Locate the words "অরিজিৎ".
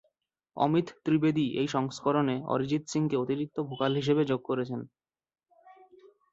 2.47-2.83